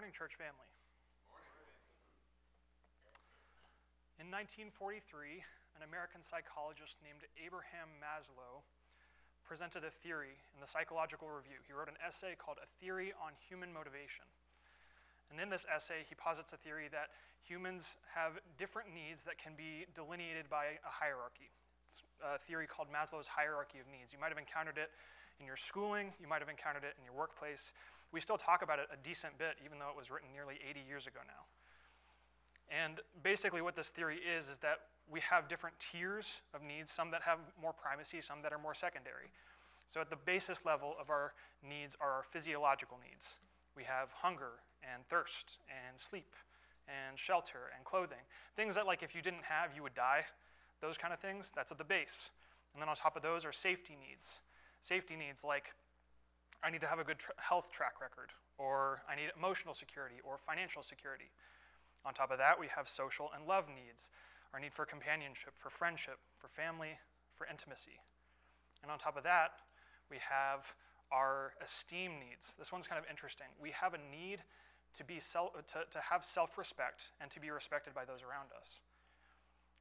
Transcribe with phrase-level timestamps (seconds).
[0.00, 0.72] morning, church family.
[4.16, 4.96] In 1943,
[5.76, 8.64] an American psychologist named Abraham Maslow
[9.44, 11.60] presented a theory in the Psychological Review.
[11.68, 14.24] He wrote an essay called A Theory on Human Motivation.
[15.28, 17.12] And in this essay, he posits a theory that
[17.44, 21.52] humans have different needs that can be delineated by a hierarchy.
[21.92, 24.16] It's a theory called Maslow's hierarchy of needs.
[24.16, 24.88] You might have encountered it
[25.36, 27.76] in your schooling, you might have encountered it in your workplace.
[28.12, 30.80] We still talk about it a decent bit, even though it was written nearly 80
[30.88, 31.46] years ago now.
[32.70, 37.10] And basically, what this theory is, is that we have different tiers of needs, some
[37.10, 39.30] that have more primacy, some that are more secondary.
[39.88, 41.34] So, at the basis level of our
[41.66, 43.36] needs are our physiological needs.
[43.76, 46.34] We have hunger and thirst and sleep
[46.86, 48.22] and shelter and clothing.
[48.54, 50.26] Things that, like, if you didn't have, you would die.
[50.80, 52.30] Those kind of things, that's at the base.
[52.72, 54.40] And then on top of those are safety needs.
[54.82, 55.74] Safety needs like
[56.62, 60.20] I need to have a good tr- health track record, or I need emotional security
[60.24, 61.32] or financial security.
[62.04, 64.08] On top of that, we have social and love needs
[64.52, 66.98] our need for companionship, for friendship, for family,
[67.38, 68.02] for intimacy.
[68.82, 69.62] And on top of that,
[70.10, 70.66] we have
[71.12, 72.54] our esteem needs.
[72.58, 73.46] This one's kind of interesting.
[73.62, 74.42] We have a need
[74.98, 78.50] to, be self, to, to have self respect and to be respected by those around
[78.58, 78.82] us.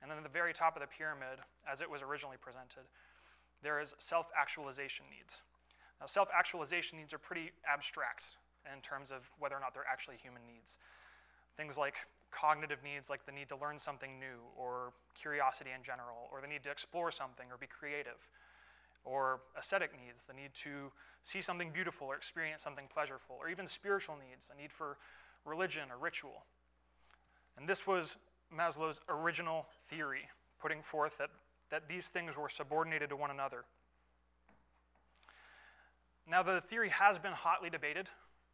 [0.02, 2.86] And then at the very top of the pyramid, as it was originally presented,
[3.64, 5.41] there is self actualization needs.
[6.00, 8.39] Now, self actualization needs are pretty abstract
[8.72, 10.78] in terms of whether or not they're actually human needs.
[11.58, 11.95] Things like
[12.31, 16.47] cognitive needs, like the need to learn something new, or curiosity in general, or the
[16.47, 18.22] need to explore something or be creative,
[19.03, 20.92] or aesthetic needs, the need to
[21.23, 24.97] see something beautiful or experience something pleasurable, or even spiritual needs, a need for
[25.45, 26.45] religion or ritual.
[27.58, 28.17] And this was
[28.55, 30.30] Maslow's original theory,
[30.61, 31.30] putting forth that,
[31.72, 33.66] that these things were subordinated to one another.
[36.30, 38.08] Now, the theory has been hotly debated,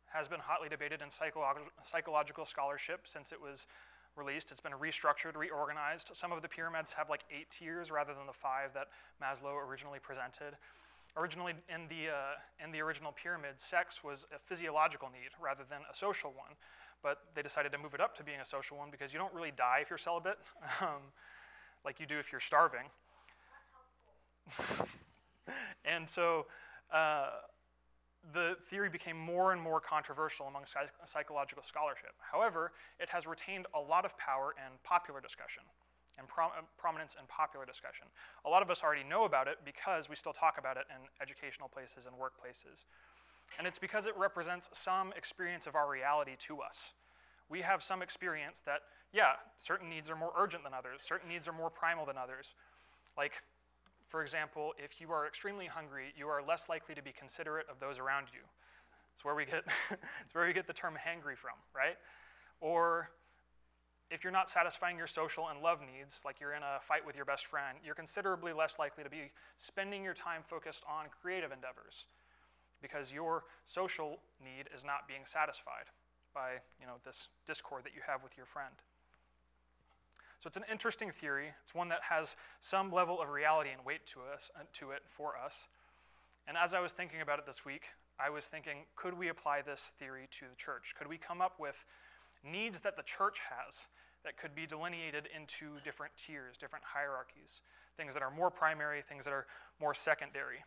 [0.08, 3.68] has been hotly debated in psycholo- psychological scholarship since it was
[4.16, 4.50] released.
[4.52, 6.12] It's been restructured, reorganized.
[6.14, 8.88] Some of the pyramids have like eight tiers rather than the five that
[9.22, 10.56] Maslow originally presented.
[11.18, 15.82] Originally, in the, uh, in the original pyramid, sex was a physiological need rather than
[15.92, 16.56] a social one.
[17.04, 19.34] But they decided to move it up to being a social one because you don't
[19.34, 20.40] really die if you're celibate,
[20.82, 21.12] um,
[21.84, 22.88] like you do if you're starving.
[25.84, 26.46] and so,
[26.94, 27.32] uh,
[28.34, 32.16] the theory became more and more controversial among psych- psychological scholarship.
[32.20, 35.64] However, it has retained a lot of power in popular discussion
[36.18, 38.08] and prom- uh, prominence in popular discussion.
[38.46, 40.98] A lot of us already know about it because we still talk about it in
[41.22, 42.88] educational places and workplaces.
[43.58, 46.92] And it's because it represents some experience of our reality to us.
[47.50, 48.82] We have some experience that,
[49.14, 52.48] yeah, certain needs are more urgent than others, certain needs are more primal than others.
[53.18, 53.44] Like
[54.08, 57.80] for example, if you are extremely hungry, you are less likely to be considerate of
[57.80, 58.42] those around you.
[59.14, 61.98] It's where we get, it's where we get the term hangry from, right?
[62.62, 63.10] Or
[64.12, 67.16] if you're not satisfying your social and love needs, like you're in a fight with
[67.16, 71.52] your best friend, you're considerably less likely to be spending your time focused on creative
[71.52, 72.06] endeavors
[72.82, 75.90] because your social need is not being satisfied
[76.34, 78.76] by you know, this discord that you have with your friend.
[80.40, 81.48] So it's an interesting theory.
[81.64, 85.02] It's one that has some level of reality and weight to us uh, to it
[85.08, 85.54] for us.
[86.48, 87.84] And as I was thinking about it this week,
[88.20, 90.94] I was thinking, could we apply this theory to the church?
[90.98, 91.76] Could we come up with
[92.44, 93.88] needs that the church has
[94.24, 97.62] that could be delineated into different tiers, different hierarchies,
[97.98, 99.48] things that are more primary, things that are
[99.82, 100.64] more secondary?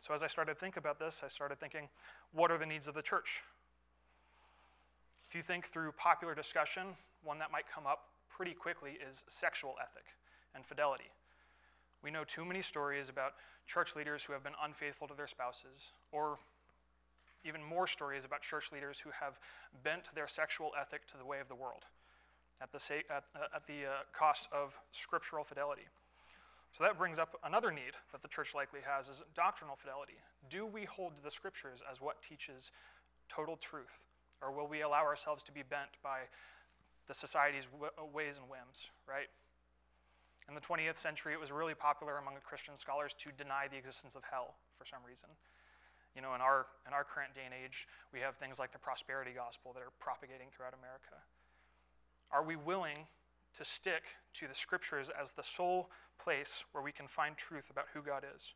[0.00, 1.88] So as I started to think about this, I started thinking,
[2.32, 3.42] what are the needs of the church?
[5.28, 6.88] If you think through popular discussion,
[7.22, 10.04] one that might come up pretty quickly is sexual ethic
[10.54, 11.10] and fidelity.
[12.02, 13.32] We know too many stories about
[13.66, 16.38] church leaders who have been unfaithful to their spouses, or
[17.44, 19.38] even more stories about church leaders who have
[19.82, 21.84] bent their sexual ethic to the way of the world
[22.60, 25.86] at the, sa- at, uh, at the uh, cost of scriptural fidelity.
[26.76, 30.18] So that brings up another need that the church likely has is doctrinal fidelity.
[30.50, 32.72] Do we hold the scriptures as what teaches
[33.28, 33.94] total truth?
[34.42, 36.26] Or will we allow ourselves to be bent by
[37.08, 39.28] the society's uh, ways and whims, right?
[40.48, 44.14] In the 20th century, it was really popular among Christian scholars to deny the existence
[44.14, 45.28] of hell for some reason.
[46.12, 48.78] You know, in our, in our current day and age, we have things like the
[48.78, 51.16] prosperity gospel that are propagating throughout America.
[52.30, 53.08] Are we willing
[53.56, 54.02] to stick
[54.34, 55.90] to the scriptures as the sole
[56.22, 58.54] place where we can find truth about who God is?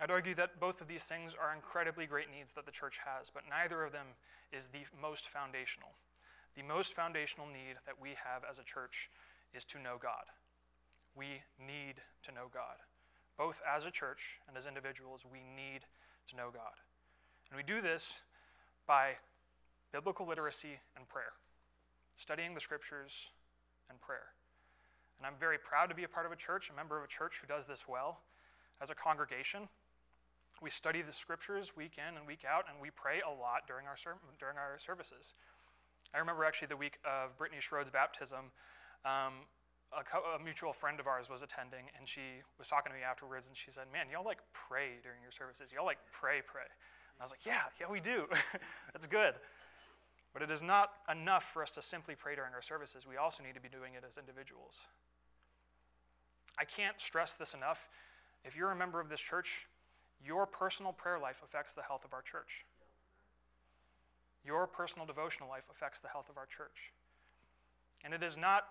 [0.00, 3.30] I'd argue that both of these things are incredibly great needs that the church has,
[3.32, 4.18] but neither of them
[4.52, 5.94] is the most foundational.
[6.56, 9.10] The most foundational need that we have as a church
[9.52, 10.30] is to know God.
[11.16, 12.78] We need to know God.
[13.36, 15.82] Both as a church and as individuals, we need
[16.30, 16.78] to know God.
[17.50, 18.22] And we do this
[18.86, 19.18] by
[19.92, 21.34] biblical literacy and prayer,
[22.16, 23.12] studying the scriptures
[23.90, 24.34] and prayer.
[25.18, 27.10] And I'm very proud to be a part of a church, a member of a
[27.10, 28.20] church who does this well.
[28.82, 29.68] As a congregation,
[30.62, 33.86] we study the scriptures week in and week out, and we pray a lot during
[33.86, 35.34] our, ser- during our services.
[36.14, 38.54] I remember actually the week of Brittany Schroed's baptism,
[39.02, 39.42] um,
[39.90, 43.02] a, co- a, mutual friend of ours was attending, and she was talking to me
[43.02, 45.74] afterwards, and she said, "Man, y'all like pray during your services.
[45.74, 48.30] Y'all like pray, pray." And I was like, "Yeah, yeah, we do.
[48.94, 49.34] That's good."
[50.32, 53.06] But it is not enough for us to simply pray during our services.
[53.06, 54.78] We also need to be doing it as individuals.
[56.58, 57.88] I can't stress this enough.
[58.44, 59.66] If you're a member of this church,
[60.24, 62.66] your personal prayer life affects the health of our church.
[64.44, 66.92] Your personal devotional life affects the health of our church.
[68.04, 68.64] And it is not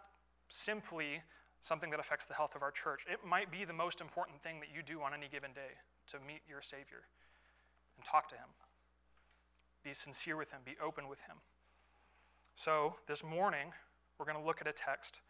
[0.50, 1.22] simply
[1.62, 3.02] something that affects the health of our church.
[3.12, 5.80] It might be the most important thing that you do on any given day
[6.12, 7.08] to meet your Savior
[7.98, 8.52] and talk to Him.
[9.84, 11.38] Be sincere with Him, be open with Him.
[12.56, 13.74] So, this morning,
[14.20, 15.22] we're going to look at a text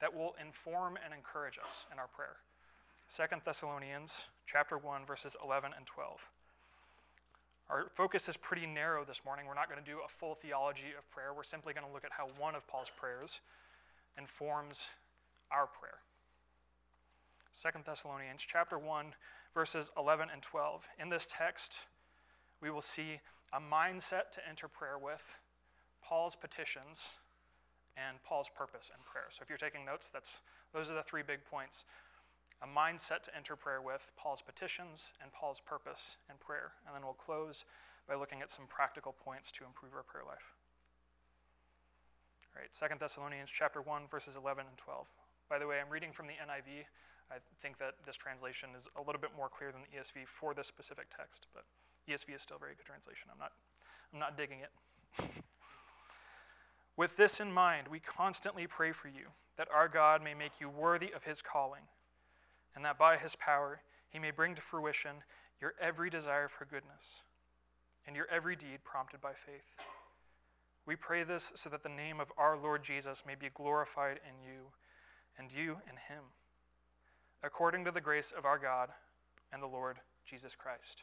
[0.00, 2.36] that will inform and encourage us in our prayer.
[3.16, 6.20] 2 Thessalonians chapter 1 verses 11 and 12.
[7.70, 9.44] Our focus is pretty narrow this morning.
[9.46, 11.34] We're not going to do a full theology of prayer.
[11.36, 13.40] We're simply going to look at how one of Paul's prayers
[14.16, 14.86] informs
[15.52, 16.00] our prayer.
[17.60, 19.12] 2 Thessalonians chapter 1
[19.52, 20.82] verses 11 and 12.
[21.00, 21.76] In this text,
[22.62, 23.20] we will see
[23.52, 25.22] a mindset to enter prayer with,
[26.02, 27.02] Paul's petitions,
[27.96, 29.26] and Paul's purpose in prayer.
[29.30, 30.40] So if you're taking notes, that's
[30.72, 31.84] those are the three big points.
[32.60, 36.72] A mindset to enter prayer with, Paul's petitions, and Paul's purpose in prayer.
[36.86, 37.64] And then we'll close
[38.08, 40.54] by looking at some practical points to improve our prayer life.
[42.56, 45.06] All right, 2 Thessalonians chapter 1, verses 11 and 12.
[45.48, 46.84] By the way, I'm reading from the NIV.
[47.30, 50.54] I think that this translation is a little bit more clear than the ESV for
[50.54, 51.64] this specific text, but
[52.08, 53.28] ESV is still a very good translation.
[53.30, 53.52] I'm not,
[54.12, 54.72] I'm not digging it.
[56.96, 60.68] With this in mind, we constantly pray for you, that our God may make you
[60.68, 61.82] worthy of his calling,
[62.78, 65.16] and that by his power he may bring to fruition
[65.60, 67.22] your every desire for goodness,
[68.06, 69.74] and your every deed prompted by faith.
[70.86, 74.40] We pray this so that the name of our Lord Jesus may be glorified in
[74.40, 74.66] you,
[75.36, 76.22] and you in him,
[77.42, 78.90] according to the grace of our God
[79.52, 81.02] and the Lord Jesus Christ.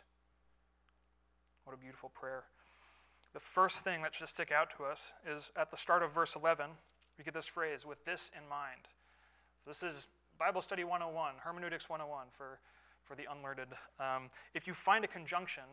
[1.65, 2.45] What a beautiful prayer
[3.35, 6.37] the first thing that should stick out to us is at the start of verse
[6.37, 6.67] 11,
[7.17, 8.87] we get this phrase, with this in mind.
[9.59, 10.07] So this is
[10.37, 12.59] Bible Study 101, Hermeneutics 101 for,
[13.03, 13.71] for the unlearned.
[13.99, 15.63] Um, if you find a conjunction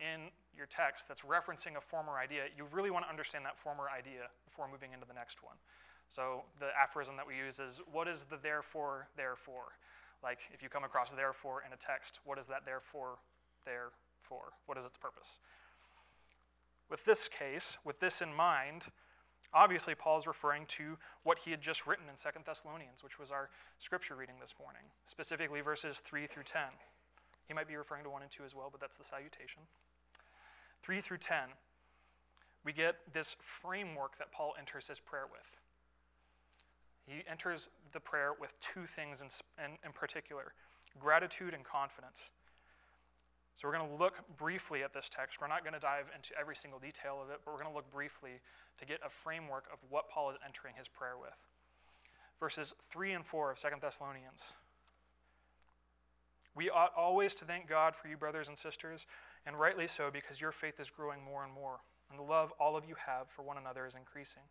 [0.00, 3.92] in your text that's referencing a former idea, you really want to understand that former
[3.92, 5.56] idea before moving into the next one.
[6.08, 9.76] So the aphorism that we use is, what is the therefore, therefore?
[10.22, 13.20] Like if you come across therefore in a text, what is that therefore,
[13.66, 14.56] therefore?
[14.64, 15.36] What is its purpose?
[16.88, 18.84] With this case, with this in mind,
[19.54, 23.30] obviously Paul is referring to what he had just written in 2 Thessalonians, which was
[23.30, 26.60] our scripture reading this morning, specifically verses 3 through 10.
[27.48, 29.62] He might be referring to 1 and 2 as well, but that's the salutation.
[30.82, 31.38] 3 through 10,
[32.64, 35.46] we get this framework that Paul enters his prayer with.
[37.06, 39.28] He enters the prayer with two things in,
[39.64, 40.52] in, in particular
[40.98, 42.30] gratitude and confidence.
[43.56, 45.40] So we're going to look briefly at this text.
[45.40, 47.74] We're not going to dive into every single detail of it, but we're going to
[47.74, 48.42] look briefly
[48.78, 51.40] to get a framework of what Paul is entering his prayer with.
[52.38, 54.52] Verses 3 and 4 of 2 Thessalonians.
[56.54, 59.06] We ought always to thank God for you, brothers and sisters,
[59.46, 62.76] and rightly so, because your faith is growing more and more, and the love all
[62.76, 64.42] of you have for one another is increasing.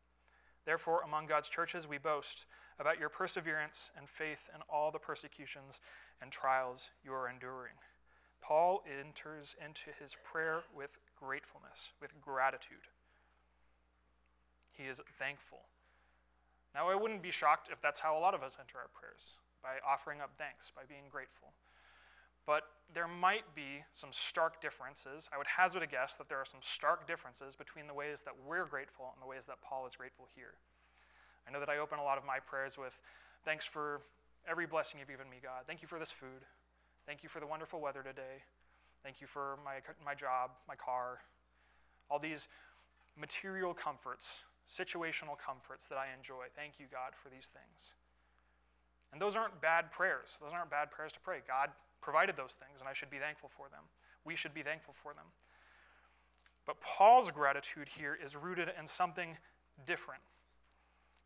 [0.66, 2.46] Therefore, among God's churches, we boast
[2.80, 5.80] about your perseverance and faith in all the persecutions
[6.22, 7.74] and trials you are enduring
[8.46, 12.86] Paul enters into his prayer with gratefulness, with gratitude.
[14.78, 15.66] He is thankful.
[16.76, 19.40] Now, I wouldn't be shocked if that's how a lot of us enter our prayers
[19.64, 21.58] by offering up thanks, by being grateful.
[22.46, 25.26] But there might be some stark differences.
[25.34, 28.36] I would hazard a guess that there are some stark differences between the ways that
[28.46, 30.54] we're grateful and the ways that Paul is grateful here.
[31.48, 32.94] I know that I open a lot of my prayers with
[33.42, 34.02] thanks for
[34.46, 35.66] every blessing you've given me, God.
[35.66, 36.46] Thank you for this food.
[37.06, 38.42] Thank you for the wonderful weather today.
[39.04, 41.22] Thank you for my, my job, my car,
[42.10, 42.48] all these
[43.16, 46.50] material comforts, situational comforts that I enjoy.
[46.56, 47.94] Thank you, God, for these things.
[49.14, 50.40] And those aren't bad prayers.
[50.42, 51.46] Those aren't bad prayers to pray.
[51.48, 51.70] God
[52.02, 53.86] provided those things, and I should be thankful for them.
[54.26, 55.26] We should be thankful for them.
[56.66, 59.38] But Paul's gratitude here is rooted in something
[59.86, 60.22] different.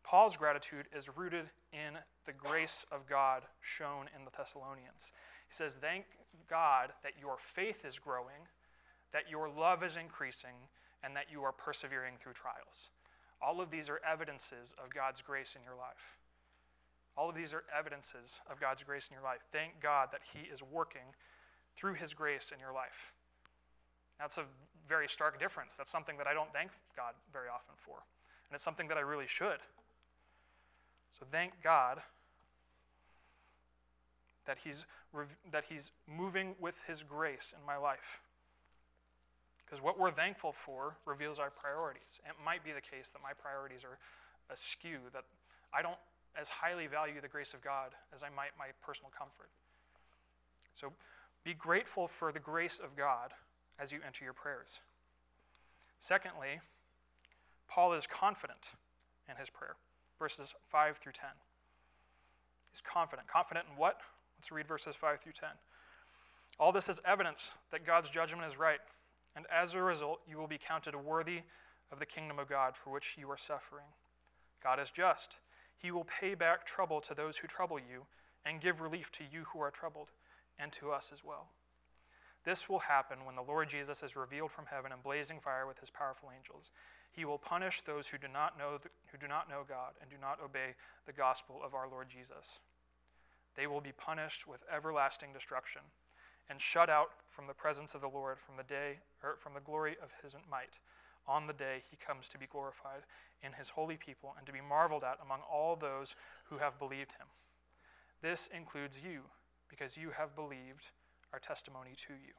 [0.02, 5.12] Paul's gratitude is rooted in the grace of God shown in the Thessalonians.
[5.48, 6.04] He says, Thank
[6.48, 8.48] God that your faith is growing,
[9.12, 10.68] that your love is increasing,
[11.02, 12.90] and that you are persevering through trials.
[13.42, 16.18] All of these are evidences of God's grace in your life.
[17.16, 19.40] All of these are evidences of God's grace in your life.
[19.52, 21.14] Thank God that He is working
[21.76, 23.12] through His grace in your life.
[24.18, 24.44] That's a
[24.88, 25.74] very stark difference.
[25.76, 28.04] That's something that I don't thank God very often for.
[28.48, 29.60] And it's something that I really should.
[31.18, 32.00] So thank God
[34.46, 34.86] that He's,
[35.52, 38.20] that he's moving with His grace in my life.
[39.64, 42.20] Because what we're thankful for reveals our priorities.
[42.26, 43.98] It might be the case that my priorities are
[44.52, 45.24] askew, that
[45.72, 45.98] I don't
[46.38, 49.50] as highly value the grace of God as I might my personal comfort.
[50.74, 50.92] So
[51.44, 53.32] be grateful for the grace of God
[53.78, 54.80] as you enter your prayers.
[55.98, 56.60] Secondly,
[57.68, 58.72] Paul is confident
[59.28, 59.76] in his prayer,
[60.20, 61.28] verses 5 through 10.
[62.70, 63.26] He's confident.
[63.26, 63.98] Confident in what?
[64.38, 65.48] Let's read verses 5 through 10.
[66.60, 68.78] All this is evidence that God's judgment is right
[69.36, 71.40] and as a result, you will be counted worthy
[71.92, 73.86] of the kingdom of God for which you are suffering.
[74.62, 75.38] God is just.
[75.78, 78.06] He will pay back trouble to those who trouble you
[78.44, 80.08] and give relief to you who are troubled,
[80.58, 81.48] and to us as well.
[82.44, 85.78] This will happen when the Lord Jesus is revealed from heaven in blazing fire with
[85.78, 86.70] his powerful angels.
[87.20, 90.08] He will punish those who do not know the, who do not know God and
[90.08, 90.72] do not obey
[91.04, 92.60] the gospel of our Lord Jesus.
[93.58, 95.82] They will be punished with everlasting destruction
[96.48, 99.60] and shut out from the presence of the Lord from the day or from the
[99.60, 100.78] glory of his might
[101.28, 103.02] on the day he comes to be glorified
[103.42, 106.14] in his holy people and to be marveled at among all those
[106.48, 107.26] who have believed him.
[108.22, 109.24] This includes you
[109.68, 110.86] because you have believed
[111.34, 112.32] our testimony to you.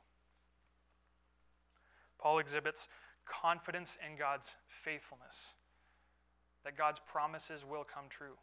[2.18, 2.88] Paul exhibits
[3.26, 5.54] confidence in God's faithfulness,
[6.64, 8.38] that God's promises will come true.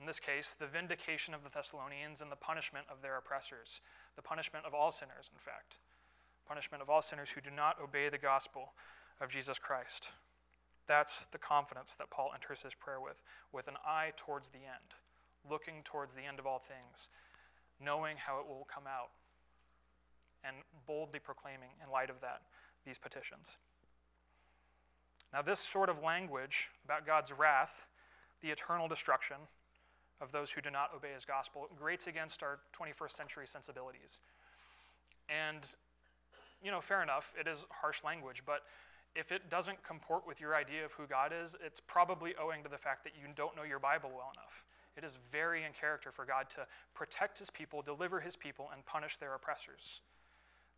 [0.00, 3.80] In this case, the vindication of the Thessalonians and the punishment of their oppressors
[4.16, 5.78] the punishment of all sinners, in fact,
[6.46, 8.72] punishment of all sinners who do not obey the gospel
[9.20, 10.10] of Jesus Christ.
[10.86, 14.94] That's the confidence that Paul enters his prayer with, with an eye towards the end,
[15.48, 17.08] looking towards the end of all things,
[17.80, 19.10] knowing how it will come out,
[20.44, 22.42] and boldly proclaiming, in light of that,
[22.84, 23.56] these petitions.
[25.32, 27.86] Now, this sort of language about God's wrath,
[28.40, 29.36] the eternal destruction,
[30.20, 34.20] of those who do not obey his gospel grates against our 21st century sensibilities.
[35.28, 35.66] And,
[36.62, 38.62] you know, fair enough, it is harsh language, but
[39.16, 42.68] if it doesn't comport with your idea of who God is, it's probably owing to
[42.68, 44.64] the fact that you don't know your Bible well enough.
[44.96, 48.84] It is very in character for God to protect his people, deliver his people, and
[48.86, 50.00] punish their oppressors.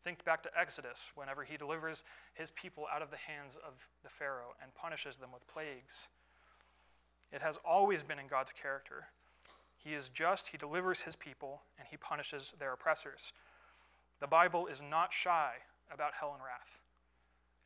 [0.07, 4.09] Think back to Exodus, whenever he delivers his people out of the hands of the
[4.09, 6.07] Pharaoh and punishes them with plagues.
[7.33, 9.07] It has always been in God's character
[9.87, 13.33] he is just, he delivers his people, and he punishes their oppressors.
[14.19, 15.53] The Bible is not shy
[15.95, 16.81] about hell and wrath.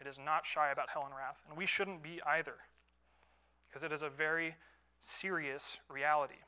[0.03, 2.57] It is not shy about hell and wrath, and we shouldn't be either,
[3.67, 4.55] because it is a very
[5.01, 6.43] serious reality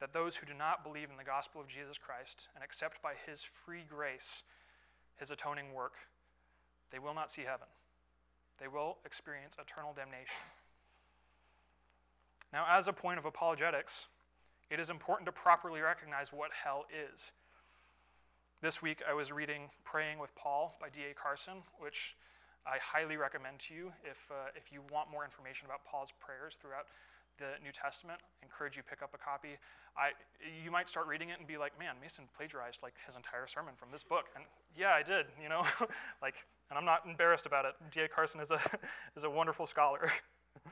[0.00, 3.12] that those who do not believe in the gospel of Jesus Christ and accept by
[3.26, 4.42] his free grace
[5.20, 5.92] his atoning work,
[6.90, 7.68] they will not see heaven.
[8.58, 10.40] They will experience eternal damnation.
[12.52, 14.06] Now, as a point of apologetics,
[14.70, 17.32] it is important to properly recognize what hell is.
[18.62, 21.14] This week I was reading Praying with Paul by D.A.
[21.14, 22.16] Carson, which
[22.66, 26.56] I highly recommend to you if, uh, if you want more information about Paul's prayers
[26.60, 26.86] throughout
[27.40, 28.20] the New Testament.
[28.20, 29.56] I encourage you pick up a copy.
[29.96, 30.12] I,
[30.62, 33.74] you might start reading it and be like, man, Mason plagiarized like his entire sermon
[33.74, 34.28] from this book.
[34.36, 34.44] And
[34.76, 35.64] yeah, I did, you know,
[36.22, 36.34] like,
[36.68, 37.72] and I'm not embarrassed about it.
[37.90, 38.06] D.A.
[38.06, 38.60] Carson is a,
[39.16, 40.12] is a wonderful scholar.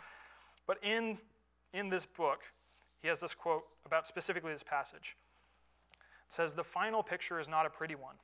[0.69, 1.19] but in
[1.73, 2.41] in this book,
[3.03, 5.17] he has this quote about specifically this passage.
[5.93, 8.17] It says, The final picture is not a pretty one.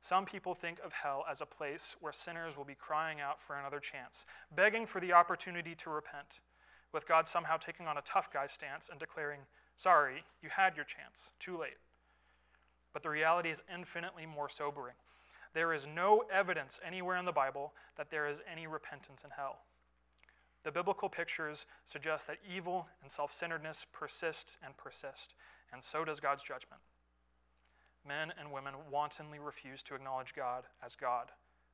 [0.00, 3.56] Some people think of hell as a place where sinners will be crying out for
[3.56, 6.40] another chance, begging for the opportunity to repent,
[6.92, 9.40] with God somehow taking on a tough guy stance and declaring,
[9.76, 11.78] Sorry, you had your chance, too late.
[12.92, 14.94] But the reality is infinitely more sobering.
[15.54, 19.60] There is no evidence anywhere in the Bible that there is any repentance in hell.
[20.64, 25.34] The biblical pictures suggest that evil and self centeredness persist and persist,
[25.72, 26.82] and so does God's judgment.
[28.06, 31.30] Men and women wantonly refuse to acknowledge God as God.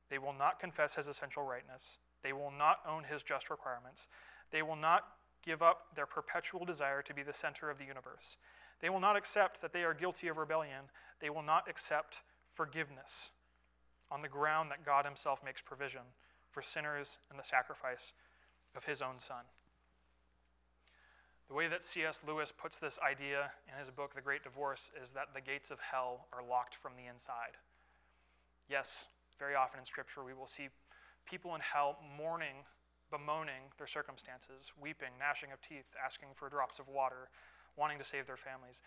[0.09, 1.97] They will not confess his essential rightness.
[2.23, 4.07] They will not own his just requirements.
[4.51, 5.03] They will not
[5.45, 8.37] give up their perpetual desire to be the center of the universe.
[8.81, 10.85] They will not accept that they are guilty of rebellion.
[11.19, 12.21] They will not accept
[12.53, 13.31] forgiveness
[14.11, 16.01] on the ground that God himself makes provision
[16.51, 18.13] for sinners and the sacrifice
[18.75, 19.45] of his own son.
[21.47, 22.21] The way that C.S.
[22.25, 25.79] Lewis puts this idea in his book, The Great Divorce, is that the gates of
[25.79, 27.57] hell are locked from the inside.
[28.69, 29.05] Yes,
[29.39, 30.69] very often in Scripture, we will see
[31.27, 32.65] people in hell mourning,
[33.11, 37.29] bemoaning their circumstances, weeping, gnashing of teeth, asking for drops of water,
[37.75, 38.81] wanting to save their families.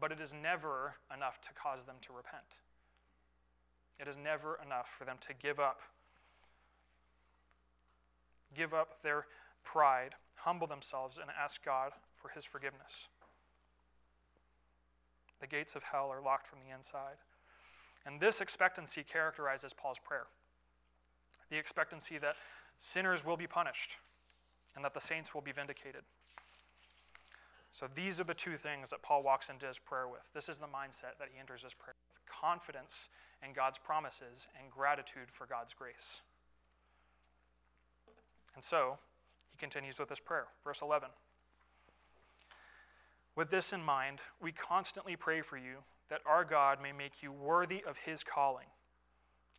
[0.00, 2.62] But it is never enough to cause them to repent.
[3.98, 5.80] It is never enough for them to give up.
[8.54, 9.26] Give up their
[9.64, 13.08] pride, humble themselves, and ask God for his forgiveness.
[15.40, 17.18] The gates of hell are locked from the inside.
[18.06, 20.26] And this expectancy characterizes Paul's prayer
[21.50, 22.36] the expectancy that
[22.78, 23.96] sinners will be punished
[24.74, 26.02] and that the saints will be vindicated.
[27.72, 30.22] So these are the two things that Paul walks into his prayer with.
[30.34, 33.08] This is the mindset that he enters his prayer with confidence
[33.44, 36.20] in God's promises and gratitude for God's grace.
[38.54, 38.98] And so,
[39.52, 40.46] he continues with this prayer.
[40.64, 41.08] Verse 11.
[43.36, 45.76] With this in mind, we constantly pray for you
[46.10, 48.66] that our God may make you worthy of his calling,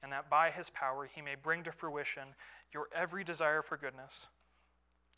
[0.01, 2.29] and that by his power he may bring to fruition
[2.73, 4.27] your every desire for goodness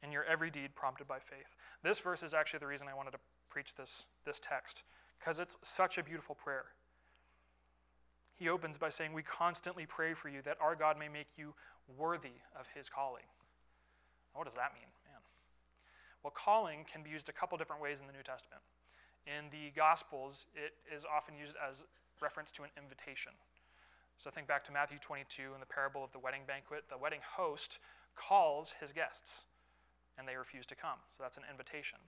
[0.03, 1.55] and your every deed prompted by faith.
[1.83, 3.19] This verse is actually the reason I wanted to
[3.49, 4.83] preach this, this text,
[5.19, 6.65] because it's such a beautiful prayer.
[8.35, 11.53] He opens by saying, We constantly pray for you that our God may make you
[11.97, 13.29] worthy of his calling.
[14.33, 14.89] What does that mean?
[15.05, 15.21] Man.
[16.23, 18.63] Well, calling can be used a couple different ways in the New Testament.
[19.27, 21.83] In the Gospels, it is often used as
[22.21, 23.33] reference to an invitation.
[24.17, 26.85] So think back to Matthew 22 and the parable of the wedding banquet.
[26.89, 27.79] The wedding host
[28.15, 29.45] calls his guests,
[30.17, 30.99] and they refuse to come.
[31.15, 31.99] So that's an invitation.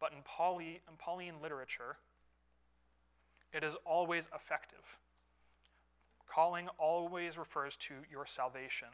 [0.00, 1.96] But in, Pauli, in Pauline literature,
[3.52, 4.96] it is always effective.
[6.26, 8.88] Calling always refers to your salvation.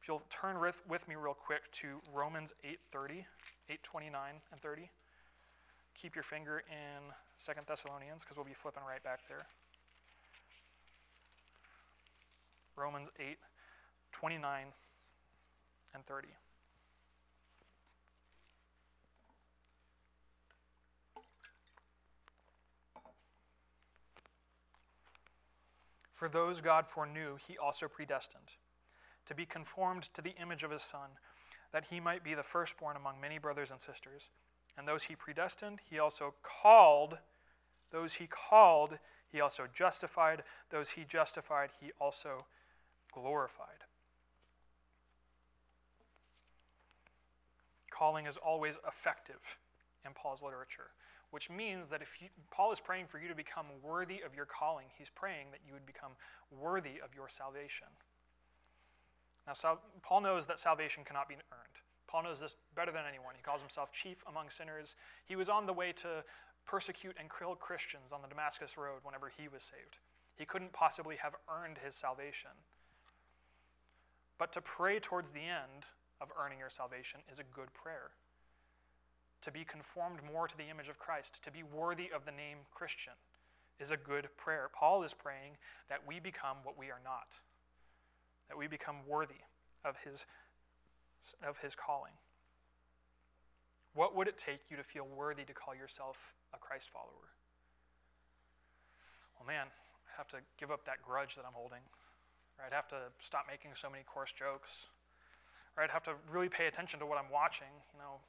[0.00, 3.26] If you'll turn with, with me real quick to Romans 8:30,
[3.68, 4.12] 8:29
[4.52, 4.90] and 30.
[5.94, 9.46] Keep your finger in Second Thessalonians because we'll be flipping right back there.
[12.80, 13.36] Romans 8,
[14.12, 14.66] 29
[15.94, 16.28] and 30.
[26.14, 28.54] For those God foreknew, he also predestined
[29.24, 31.10] to be conformed to the image of his Son,
[31.72, 34.28] that he might be the firstborn among many brothers and sisters.
[34.76, 37.18] And those he predestined, he also called.
[37.90, 38.98] Those he called,
[39.32, 40.42] he also justified.
[40.70, 42.44] Those he justified, he also
[43.12, 43.84] glorified.
[47.90, 49.58] Calling is always effective
[50.06, 50.90] in Paul's literature,
[51.30, 54.46] which means that if you, Paul is praying for you to become worthy of your
[54.46, 56.12] calling, he's praying that you would become
[56.50, 57.88] worthy of your salvation.
[59.46, 61.76] Now, Paul knows that salvation cannot be earned.
[62.06, 63.34] Paul knows this better than anyone.
[63.36, 64.94] He calls himself chief among sinners.
[65.26, 66.24] He was on the way to
[66.66, 69.98] persecute and kill Christians on the Damascus Road whenever he was saved.
[70.36, 72.50] He couldn't possibly have earned his salvation.
[74.40, 75.84] But to pray towards the end
[76.20, 78.10] of earning your salvation is a good prayer.
[79.42, 82.64] To be conformed more to the image of Christ, to be worthy of the name
[82.74, 83.14] Christian,
[83.78, 84.68] is a good prayer.
[84.74, 85.56] Paul is praying
[85.88, 87.38] that we become what we are not
[88.50, 89.46] that we become worthy
[89.84, 90.26] of his,
[91.46, 92.12] of his calling.
[93.94, 97.30] What would it take you to feel worthy to call yourself a Christ follower?
[99.38, 101.86] Well, man, I have to give up that grudge that I'm holding.
[102.64, 104.90] I'd have to stop making so many coarse jokes.
[105.76, 107.72] Or I'd have to really pay attention to what I'm watching.
[107.94, 108.20] You know,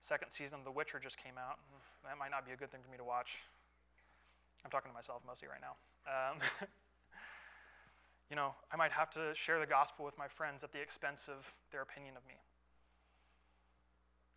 [0.00, 1.58] second season of The Witcher just came out.
[2.04, 3.40] That might not be a good thing for me to watch.
[4.64, 5.76] I'm talking to myself mostly right now.
[6.04, 6.38] Um,
[8.30, 11.28] you know, I might have to share the gospel with my friends at the expense
[11.28, 12.36] of their opinion of me.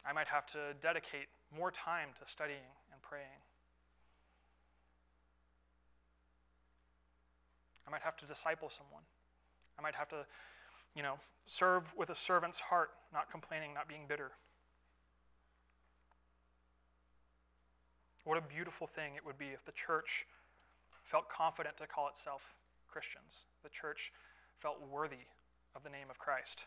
[0.05, 3.43] I might have to dedicate more time to studying and praying.
[7.87, 9.03] I might have to disciple someone.
[9.77, 10.25] I might have to,
[10.95, 14.31] you know, serve with a servant's heart, not complaining, not being bitter.
[18.23, 20.25] What a beautiful thing it would be if the church
[21.03, 22.53] felt confident to call itself
[22.91, 23.45] Christians.
[23.63, 24.11] The church
[24.59, 25.27] felt worthy
[25.75, 26.65] of the name of Christ.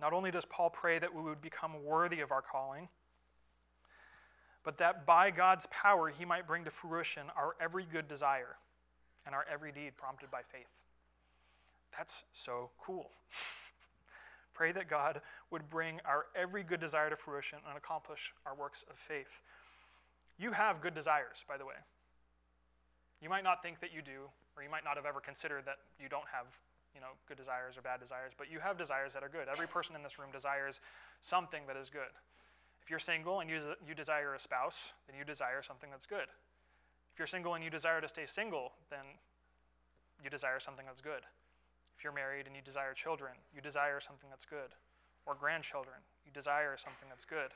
[0.00, 2.88] Not only does Paul pray that we would become worthy of our calling,
[4.64, 8.56] but that by God's power he might bring to fruition our every good desire
[9.24, 10.68] and our every deed prompted by faith.
[11.96, 13.10] That's so cool.
[14.54, 15.20] Pray that God
[15.50, 19.40] would bring our every good desire to fruition and accomplish our works of faith.
[20.38, 21.78] You have good desires, by the way.
[23.20, 25.78] You might not think that you do, or you might not have ever considered that
[26.00, 26.46] you don't have
[26.94, 29.46] you know, good desires or bad desires, but you have desires that are good.
[29.50, 30.80] Every person in this room desires
[31.20, 32.10] something that is good.
[32.82, 36.26] If you're single and you, you desire a spouse, then you desire something that's good.
[37.12, 39.04] If you're single and you desire to stay single, then
[40.24, 41.22] you desire something that's good.
[41.98, 44.70] If you're married and you desire children, you desire something that's good.
[45.26, 47.50] Or grandchildren, you desire something that's good.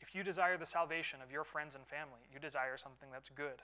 [0.00, 3.60] If you desire the salvation of your friends and family, you desire something that's good.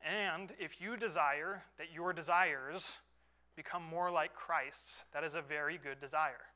[0.00, 2.96] And if you desire that your desires
[3.56, 6.48] become more like Christ's, that is a very good desire.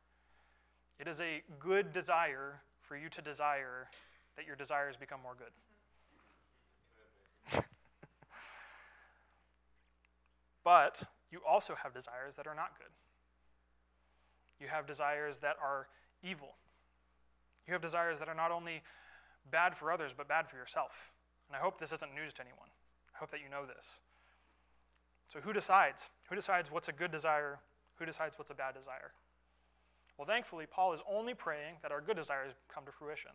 [0.98, 3.88] It is a good desire for you to desire
[4.36, 5.52] that your desires become more good.
[10.64, 12.90] but you also have desires that are not good.
[14.60, 15.88] You have desires that are
[16.22, 16.54] evil.
[17.66, 18.82] You have desires that are not only
[19.50, 21.12] bad for others, but bad for yourself.
[21.48, 22.68] And I hope this isn't news to anyone.
[23.14, 24.00] I hope that you know this.
[25.28, 26.10] So, who decides?
[26.28, 27.58] Who decides what's a good desire?
[27.98, 29.12] Who decides what's a bad desire?
[30.18, 33.32] Well, thankfully, Paul is only praying that our good desires come to fruition.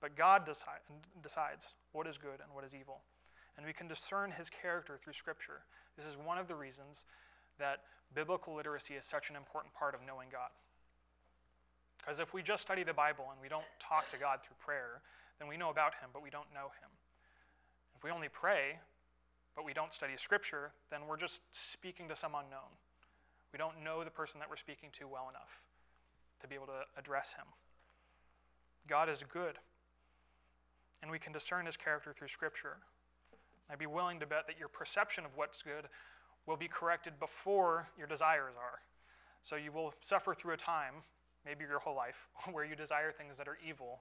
[0.00, 0.80] But God decide,
[1.22, 3.00] decides what is good and what is evil.
[3.56, 5.64] And we can discern his character through Scripture.
[5.96, 7.06] This is one of the reasons
[7.58, 7.80] that
[8.14, 10.50] biblical literacy is such an important part of knowing God.
[11.98, 15.00] Because if we just study the Bible and we don't talk to God through prayer,
[15.38, 16.90] then we know about him, but we don't know him.
[17.96, 18.78] If we only pray,
[19.56, 22.76] but we don't study Scripture, then we're just speaking to some unknown.
[23.52, 25.64] We don't know the person that we're speaking to well enough
[26.42, 27.46] to be able to address him.
[28.86, 29.56] God is good,
[31.02, 32.76] and we can discern his character through Scripture.
[33.70, 35.88] I'd be willing to bet that your perception of what's good
[36.46, 38.80] will be corrected before your desires are.
[39.42, 40.94] So you will suffer through a time,
[41.44, 44.00] maybe your whole life, where you desire things that are evil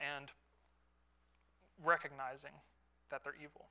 [0.00, 0.30] and
[1.84, 2.52] recognizing
[3.10, 3.66] that they're evil.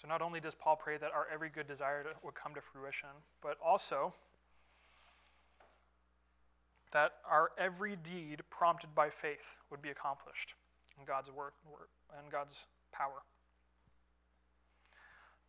[0.00, 3.10] So not only does Paul pray that our every good desire would come to fruition,
[3.42, 4.14] but also
[6.92, 10.54] that our every deed prompted by faith would be accomplished
[10.98, 11.52] in God's word
[12.18, 13.22] and God's power.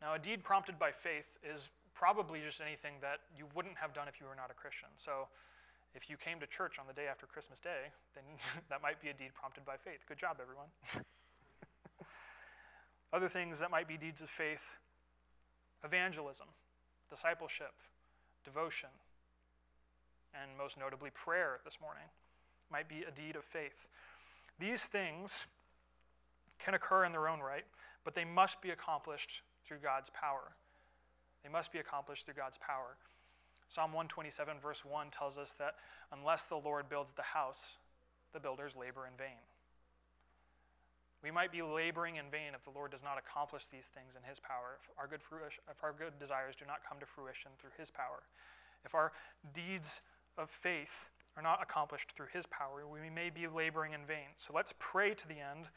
[0.02, 4.08] Now, a deed prompted by faith is probably just anything that you wouldn't have done
[4.08, 4.90] if you were not a Christian.
[4.98, 5.28] So,
[5.94, 8.24] if you came to church on the day after Christmas Day, then
[8.70, 10.00] that might be a deed prompted by faith.
[10.08, 10.70] Good job, everyone.
[13.14, 14.64] Other things that might be deeds of faith
[15.84, 16.46] evangelism,
[17.10, 17.74] discipleship,
[18.46, 18.90] devotion,
[20.34, 22.06] and most notably prayer this morning
[22.72, 23.88] might be a deed of faith.
[24.60, 25.46] These things
[26.60, 27.65] can occur in their own right,
[28.04, 30.54] but they must be accomplished through God's power.
[31.44, 32.98] They must be accomplished through God's power.
[33.67, 35.76] Psalm 127, verse 1 tells us that
[36.12, 37.72] unless the Lord builds the house,
[38.34, 39.39] the builders labor in vain.
[41.24, 44.28] We might be laboring in vain if the Lord does not accomplish these things in
[44.28, 47.52] His power, if our good, fruition, if our good desires do not come to fruition
[47.62, 48.26] through His power,
[48.84, 49.13] if our
[49.54, 50.02] deeds
[50.38, 54.36] of faith are not accomplished through His power, we may be laboring in vain.
[54.38, 55.70] So let's pray to the end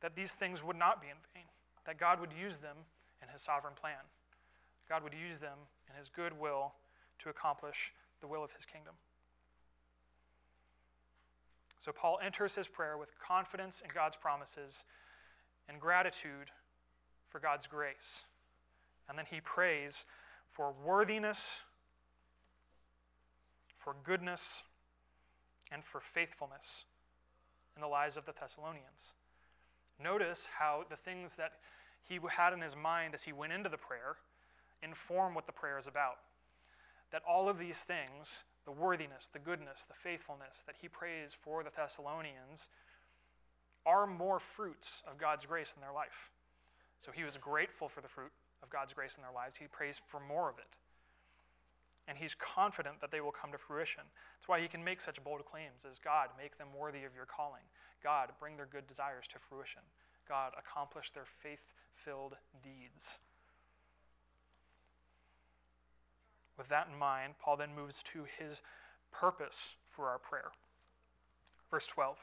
[0.00, 1.46] that these things would not be in vain,
[1.86, 2.76] that God would use them
[3.22, 4.02] in His sovereign plan.
[4.88, 6.74] God would use them in His good will
[7.20, 8.94] to accomplish the will of His kingdom.
[11.80, 14.84] So Paul enters his prayer with confidence in God's promises
[15.66, 16.50] and gratitude
[17.30, 18.24] for God's grace.
[19.08, 20.04] And then he prays
[20.50, 21.60] for worthiness,
[23.82, 24.62] for goodness,
[25.72, 26.84] and for faithfulness
[27.76, 29.14] in the lives of the Thessalonians.
[30.02, 31.52] Notice how the things that
[32.02, 34.16] he had in his mind as he went into the prayer
[34.82, 36.16] inform what the prayer is about.
[37.12, 41.64] That all of these things the worthiness, the goodness, the faithfulness that he prays for
[41.64, 42.68] the Thessalonians
[43.86, 46.30] are more fruits of God's grace in their life.
[47.00, 48.30] So he was grateful for the fruit
[48.62, 49.56] of God's grace in their lives.
[49.56, 50.76] He prays for more of it.
[52.10, 54.02] And he's confident that they will come to fruition.
[54.34, 57.24] That's why he can make such bold claims as God, make them worthy of your
[57.24, 57.62] calling.
[58.02, 59.82] God, bring their good desires to fruition.
[60.28, 61.60] God, accomplish their faith
[61.94, 63.18] filled deeds.
[66.58, 68.60] With that in mind, Paul then moves to his
[69.12, 70.50] purpose for our prayer.
[71.70, 72.16] Verse 12.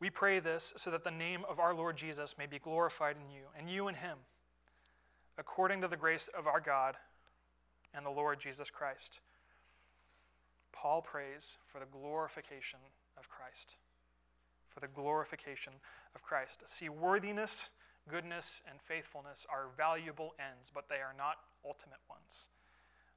[0.00, 3.34] We pray this so that the name of our Lord Jesus may be glorified in
[3.34, 4.18] you, and you in him,
[5.38, 6.96] according to the grace of our God
[7.94, 9.20] and the Lord Jesus Christ.
[10.72, 12.78] Paul prays for the glorification
[13.18, 13.76] of Christ.
[14.68, 15.72] For the glorification
[16.14, 16.62] of Christ.
[16.66, 17.70] See, worthiness,
[18.08, 22.48] goodness, and faithfulness are valuable ends, but they are not ultimate ones.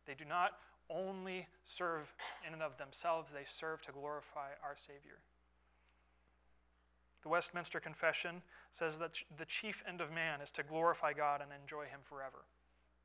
[0.08, 0.54] They do not
[0.90, 2.14] only serve
[2.46, 5.20] in and of themselves, they serve to glorify our Savior.
[7.24, 11.52] The Westminster Confession says that the chief end of man is to glorify God and
[11.52, 12.46] enjoy Him forever.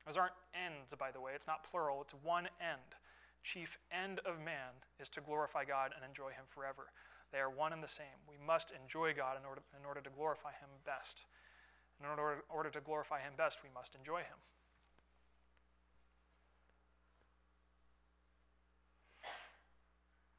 [0.07, 1.33] Those aren't ends, by the way.
[1.35, 2.95] It's not plural, it's one end.
[3.43, 6.91] chief end of man is to glorify God and enjoy Him forever.
[7.33, 8.23] They are one and the same.
[8.31, 11.27] We must enjoy God in order, in order to glorify Him best.
[12.01, 14.39] In order, in order to glorify Him best, we must enjoy Him.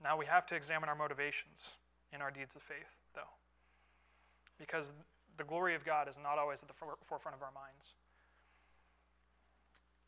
[0.01, 1.75] Now we have to examine our motivations
[2.13, 3.33] in our deeds of faith, though,
[4.59, 4.93] because
[5.37, 7.95] the glory of God is not always at the forefront of our minds.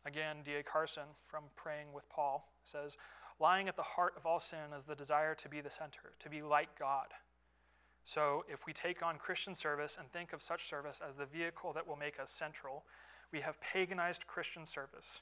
[0.05, 0.63] Again, D.A.
[0.63, 2.95] Carson from Praying with Paul says,
[3.39, 6.29] Lying at the heart of all sin is the desire to be the center, to
[6.29, 7.07] be like God.
[8.03, 11.73] So, if we take on Christian service and think of such service as the vehicle
[11.73, 12.83] that will make us central,
[13.31, 15.21] we have paganized Christian service.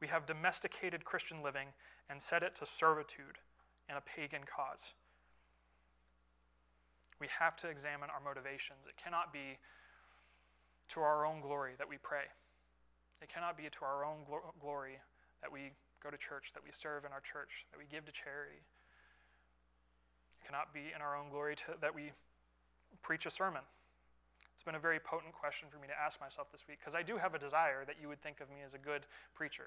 [0.00, 1.68] We have domesticated Christian living
[2.08, 3.38] and set it to servitude
[3.88, 4.92] in a pagan cause.
[7.20, 8.86] We have to examine our motivations.
[8.88, 9.58] It cannot be
[10.88, 12.24] to our own glory that we pray.
[13.22, 14.98] It cannot be to our own glo- glory
[15.42, 15.72] that we
[16.02, 18.60] go to church, that we serve in our church, that we give to charity.
[20.40, 22.12] It cannot be in our own glory to, that we
[23.02, 23.62] preach a sermon.
[24.54, 27.02] It's been a very potent question for me to ask myself this week because I
[27.02, 29.02] do have a desire that you would think of me as a good
[29.34, 29.66] preacher,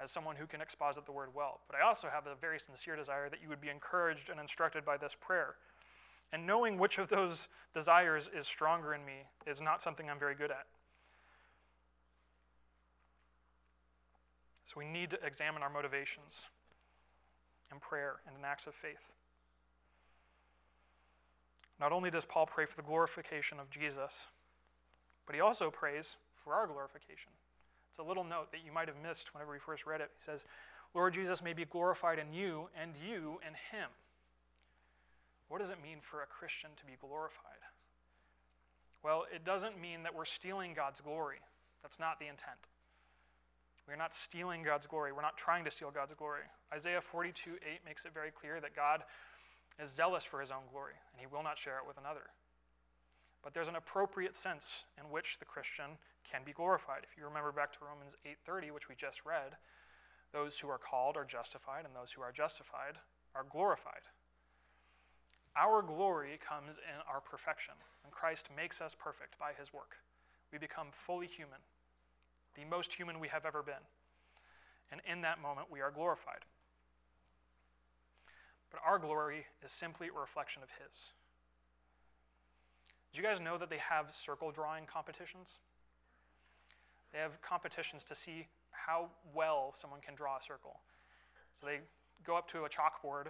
[0.00, 1.60] as someone who can exposit the word well.
[1.68, 4.84] But I also have a very sincere desire that you would be encouraged and instructed
[4.84, 5.54] by this prayer.
[6.32, 10.34] And knowing which of those desires is stronger in me is not something I'm very
[10.34, 10.66] good at.
[14.66, 16.46] So we need to examine our motivations
[17.72, 19.12] in prayer and in acts of faith.
[21.78, 24.26] Not only does Paul pray for the glorification of Jesus,
[25.26, 27.32] but he also prays for our glorification.
[27.90, 30.10] It's a little note that you might have missed whenever we first read it.
[30.16, 30.46] He says,
[30.94, 33.90] Lord Jesus may be glorified in you, and you in him.
[35.48, 37.62] What does it mean for a Christian to be glorified?
[39.02, 41.38] Well, it doesn't mean that we're stealing God's glory.
[41.82, 42.58] That's not the intent.
[43.86, 45.12] We're not stealing God's glory.
[45.12, 46.42] We're not trying to steal God's glory.
[46.74, 49.04] Isaiah 42 8 makes it very clear that God
[49.80, 52.32] is zealous for his own glory, and he will not share it with another.
[53.44, 57.06] But there's an appropriate sense in which the Christian can be glorified.
[57.06, 59.56] If you remember back to Romans 8:30, which we just read,
[60.32, 62.98] those who are called are justified, and those who are justified
[63.34, 64.02] are glorified.
[65.54, 69.96] Our glory comes in our perfection, and Christ makes us perfect by his work.
[70.52, 71.60] We become fully human,
[72.56, 73.84] the most human we have ever been.
[74.90, 76.44] And in that moment, we are glorified.
[78.70, 81.12] But our glory is simply a reflection of His.
[83.12, 85.58] Do you guys know that they have circle drawing competitions?
[87.12, 90.80] They have competitions to see how well someone can draw a circle.
[91.58, 91.80] So they
[92.24, 93.28] go up to a chalkboard,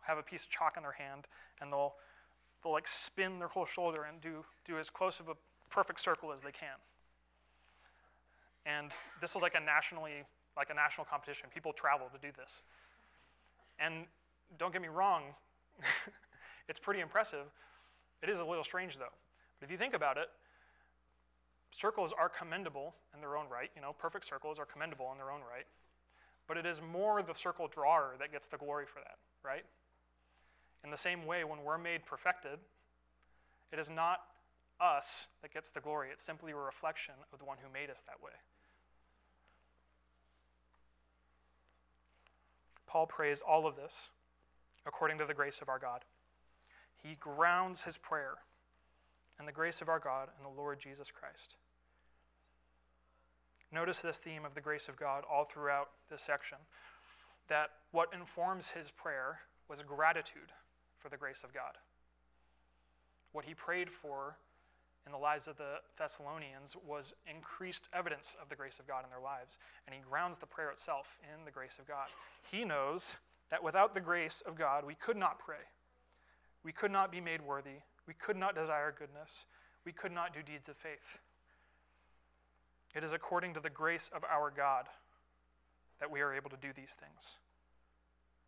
[0.00, 1.26] have a piece of chalk in their hand,
[1.60, 1.94] and they'll,
[2.62, 5.34] they'll like spin their whole shoulder and do, do as close of a
[5.70, 6.78] perfect circle as they can.
[8.66, 10.26] And this is like a nationally,
[10.56, 11.48] like a national competition.
[11.54, 12.62] People travel to do this.
[13.78, 14.06] And
[14.58, 15.22] don't get me wrong,
[16.68, 17.46] it's pretty impressive.
[18.22, 19.14] It is a little strange though.
[19.60, 20.28] But if you think about it,
[21.70, 23.70] circles are commendable in their own right.
[23.76, 25.66] You know, perfect circles are commendable in their own right.
[26.48, 29.64] But it is more the circle drawer that gets the glory for that, right?
[30.84, 32.58] In the same way, when we're made perfected,
[33.72, 34.20] it is not
[34.80, 36.08] us that gets the glory.
[36.12, 38.32] It's simply a reflection of the one who made us that way.
[42.96, 44.08] Paul prays all of this
[44.86, 46.00] according to the grace of our God.
[47.02, 48.36] He grounds his prayer
[49.38, 51.56] in the grace of our God and the Lord Jesus Christ.
[53.70, 56.56] Notice this theme of the grace of God all throughout this section
[57.48, 60.52] that what informs his prayer was gratitude
[60.98, 61.76] for the grace of God.
[63.32, 64.38] What he prayed for
[65.06, 69.10] in the lives of the Thessalonians was increased evidence of the grace of God in
[69.10, 69.58] their lives.
[69.86, 72.08] And he grounds the prayer itself in the grace of God.
[72.50, 73.16] He knows
[73.50, 75.62] that without the grace of God, we could not pray.
[76.64, 77.78] We could not be made worthy.
[78.08, 79.44] We could not desire goodness.
[79.84, 81.20] We could not do deeds of faith.
[82.96, 84.86] It is according to the grace of our God
[86.00, 87.38] that we are able to do these things.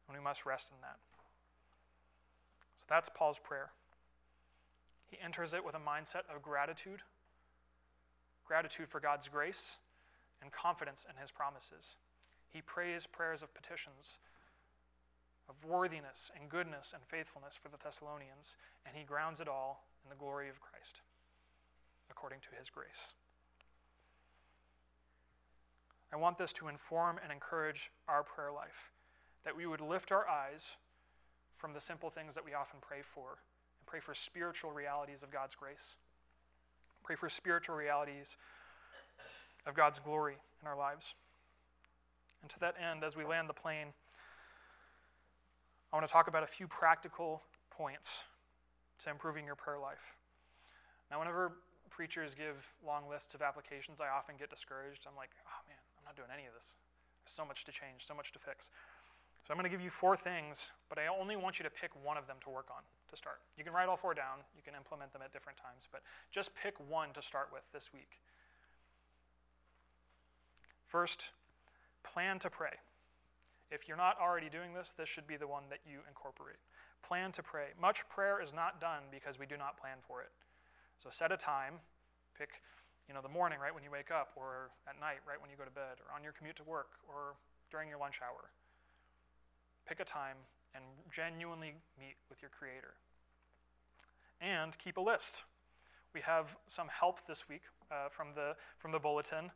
[0.09, 0.97] And we must rest in that.
[2.77, 3.71] So that's Paul's prayer.
[5.11, 7.03] He enters it with a mindset of gratitude
[8.47, 9.77] gratitude for God's grace
[10.41, 11.97] and confidence in his promises.
[12.49, 14.21] He prays prayers of petitions
[15.49, 20.11] of worthiness and goodness and faithfulness for the Thessalonians, and he grounds it all in
[20.11, 21.01] the glory of Christ
[22.11, 23.13] according to his grace.
[26.13, 28.93] I want this to inform and encourage our prayer life,
[29.45, 30.67] that we would lift our eyes
[31.57, 33.39] from the simple things that we often pray for
[33.89, 35.97] Pray for spiritual realities of God's grace.
[37.03, 38.37] Pray for spiritual realities
[39.67, 41.15] of God's glory in our lives.
[42.43, 43.89] And to that end, as we land the plane,
[45.91, 48.25] I want to talk about a few practical points
[49.05, 50.13] to improving your prayer life.
[51.11, 51.53] Now, whenever
[51.89, 55.07] preachers give long lists of applications, I often get discouraged.
[55.09, 56.77] I'm like, oh man, I'm not doing any of this.
[57.25, 58.69] There's so much to change, so much to fix.
[59.47, 61.89] So I'm going to give you four things, but I only want you to pick
[62.05, 63.41] one of them to work on to start.
[63.57, 66.55] You can write all four down, you can implement them at different times, but just
[66.55, 68.21] pick one to start with this week.
[70.87, 71.31] First,
[72.03, 72.81] plan to pray.
[73.71, 76.57] If you're not already doing this, this should be the one that you incorporate.
[77.07, 77.77] Plan to pray.
[77.81, 80.31] Much prayer is not done because we do not plan for it.
[80.97, 81.75] So set a time,
[82.37, 82.63] pick
[83.09, 85.57] you know, the morning right when you wake up, or at night right when you
[85.57, 87.41] go to bed, or on your commute to work, or
[87.73, 88.53] during your lunch hour.
[89.89, 90.37] Pick a time
[90.75, 92.95] and genuinely meet with your Creator.
[94.41, 95.43] And keep a list.
[96.15, 99.51] We have some help this week uh, from, the, from the bulletin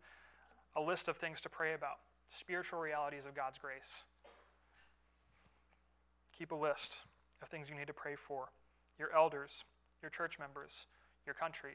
[0.76, 1.98] a list of things to pray about,
[2.28, 4.04] spiritual realities of God's grace.
[6.36, 7.02] Keep a list
[7.42, 8.48] of things you need to pray for
[8.98, 9.64] your elders,
[10.00, 10.86] your church members,
[11.26, 11.74] your country,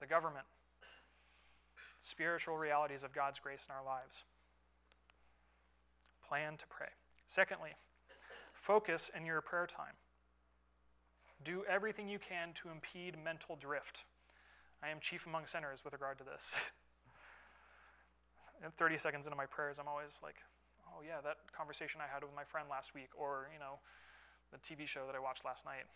[0.00, 0.46] the government,
[2.02, 4.24] spiritual realities of God's grace in our lives.
[6.26, 6.88] Plan to pray.
[7.26, 7.70] Secondly,
[8.58, 9.94] focus in your prayer time.
[11.44, 14.02] Do everything you can to impede mental drift.
[14.82, 16.50] I am chief among sinners with regard to this.
[18.62, 20.42] and 30 seconds into my prayers, I'm always like,
[20.90, 23.78] oh, yeah, that conversation I had with my friend last week, or, you know,
[24.50, 25.86] the TV show that I watched last night.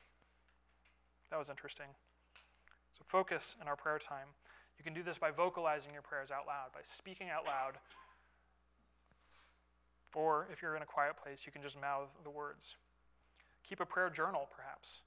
[1.31, 1.91] That was interesting.
[2.95, 4.31] So focus in our prayer time.
[4.79, 7.83] You can do this by vocalizing your prayers out loud, by speaking out loud.
[10.15, 12.77] Or if you're in a quiet place, you can just mouth the words.
[13.67, 15.01] Keep a prayer journal, perhaps.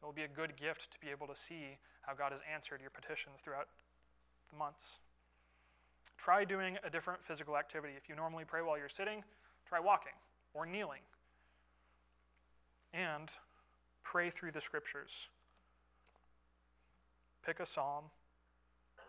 [0.00, 2.80] It will be a good gift to be able to see how God has answered
[2.80, 3.68] your petitions throughout
[4.50, 5.00] the months.
[6.16, 7.94] Try doing a different physical activity.
[7.96, 9.22] If you normally pray while you're sitting,
[9.68, 10.12] try walking
[10.54, 11.02] or kneeling.
[12.94, 13.30] And
[14.02, 15.28] pray through the scriptures.
[17.44, 18.04] Pick a psalm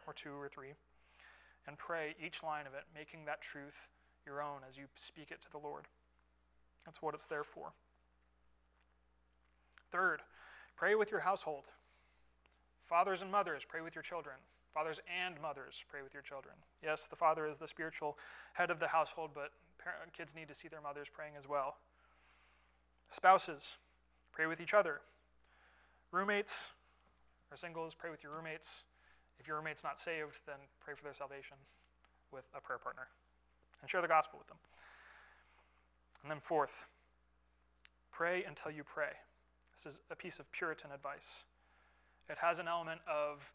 [0.05, 0.73] or two or three
[1.67, 3.87] and pray each line of it, making that truth
[4.27, 5.85] your own as you speak it to the Lord.
[6.85, 7.71] That's what it's there for.
[9.91, 10.21] Third,
[10.75, 11.63] pray with your household.
[12.85, 14.35] Fathers and mothers, pray with your children.
[14.73, 16.53] Fathers and mothers, pray with your children.
[16.83, 18.17] Yes, the father is the spiritual
[18.53, 21.77] head of the household, but parent, kids need to see their mothers praying as well.
[23.09, 23.75] Spouses,
[24.31, 25.01] pray with each other.
[26.11, 26.71] Roommates
[27.49, 28.83] or singles, pray with your roommates.
[29.39, 31.57] If your roommate's not saved, then pray for their salvation
[32.31, 33.07] with a prayer partner
[33.81, 34.57] and share the gospel with them.
[36.23, 36.85] And then, fourth,
[38.11, 39.13] pray until you pray.
[39.75, 41.45] This is a piece of Puritan advice.
[42.29, 43.53] It has an element of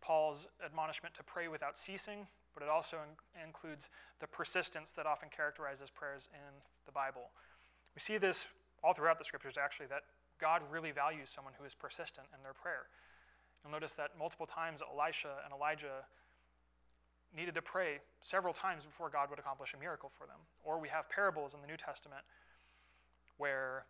[0.00, 5.28] Paul's admonishment to pray without ceasing, but it also in- includes the persistence that often
[5.28, 6.54] characterizes prayers in
[6.86, 7.30] the Bible.
[7.94, 8.46] We see this
[8.82, 10.04] all throughout the scriptures, actually, that
[10.40, 12.88] God really values someone who is persistent in their prayer.
[13.62, 16.08] You'll notice that multiple times Elisha and Elijah
[17.36, 20.38] needed to pray several times before God would accomplish a miracle for them.
[20.64, 22.22] Or we have parables in the New Testament
[23.38, 23.86] where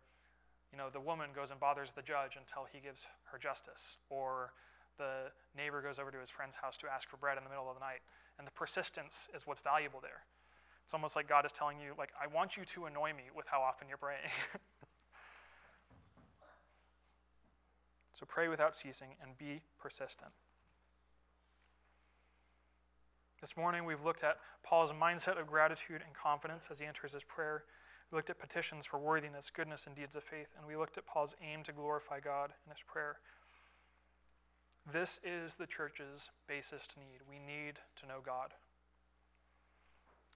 [0.71, 3.97] you know the woman goes and bothers the judge until he gives her justice.
[4.09, 4.53] Or
[4.97, 7.67] the neighbor goes over to his friend's house to ask for bread in the middle
[7.67, 8.05] of the night.
[8.37, 10.23] And the persistence is what's valuable there.
[10.83, 13.45] It's almost like god is telling you like i want you to annoy me with
[13.47, 14.29] how often you're praying.
[18.21, 20.29] So pray without ceasing and be persistent
[23.41, 27.23] this morning, we've looked at Paul's mindset of gratitude and confidence as he enters his
[27.23, 27.63] prayer.
[28.11, 31.07] We looked at petitions for worthiness, goodness, and deeds of faith, and we looked at
[31.07, 33.17] Paul's aim to glorify God in his prayer.
[34.93, 37.21] This is the church's basest need.
[37.27, 38.51] We need to know God.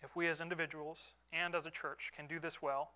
[0.04, 2.90] If we as individuals and as a church can do this well,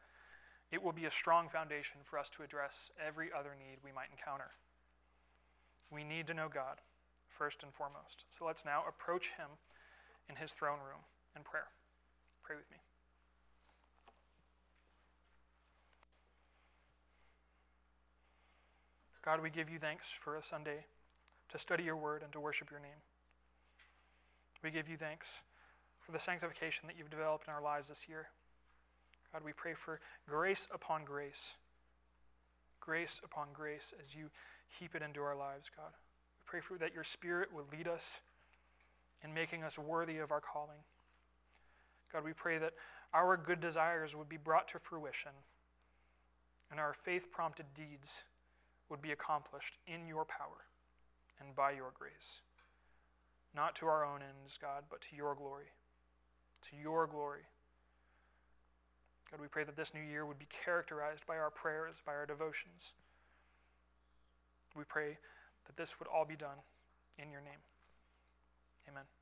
[0.71, 4.09] it will be a strong foundation for us to address every other need we might
[4.11, 4.51] encounter.
[5.91, 6.77] We need to know God,
[7.29, 8.25] first and foremost.
[8.37, 9.49] So let's now approach Him
[10.29, 11.01] in his throne room
[11.35, 11.67] in prayer.
[12.43, 12.77] Pray with me.
[19.23, 20.85] God, we give you thanks for a Sunday
[21.49, 23.01] to study your word and to worship your name.
[24.63, 25.41] We give you thanks
[25.99, 28.27] for the sanctification that you've developed in our lives this year.
[29.31, 31.53] God, we pray for grace upon grace,
[32.79, 34.29] grace upon grace as you
[34.79, 35.91] heap it into our lives, God.
[36.39, 38.19] We pray for that your spirit would lead us
[39.23, 40.79] and making us worthy of our calling.
[42.11, 42.73] God, we pray that
[43.13, 45.31] our good desires would be brought to fruition
[46.71, 48.23] and our faith prompted deeds
[48.89, 50.65] would be accomplished in your power
[51.39, 52.41] and by your grace.
[53.55, 55.71] Not to our own ends, God, but to your glory.
[56.69, 57.47] To your glory.
[59.31, 62.25] God, we pray that this new year would be characterized by our prayers, by our
[62.25, 62.93] devotions.
[64.75, 65.17] We pray
[65.65, 66.57] that this would all be done
[67.17, 67.61] in your name.
[68.87, 69.18] Amen.